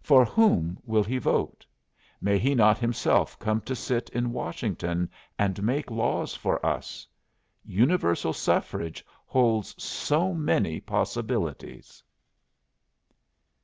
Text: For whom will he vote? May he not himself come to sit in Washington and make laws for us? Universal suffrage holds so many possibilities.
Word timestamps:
For 0.00 0.24
whom 0.24 0.76
will 0.84 1.04
he 1.04 1.18
vote? 1.18 1.64
May 2.20 2.36
he 2.40 2.52
not 2.56 2.78
himself 2.78 3.38
come 3.38 3.60
to 3.60 3.76
sit 3.76 4.08
in 4.08 4.32
Washington 4.32 5.08
and 5.38 5.62
make 5.62 5.88
laws 5.88 6.34
for 6.34 6.58
us? 6.66 7.06
Universal 7.64 8.32
suffrage 8.32 9.06
holds 9.24 9.80
so 9.80 10.34
many 10.34 10.80
possibilities. 10.80 12.02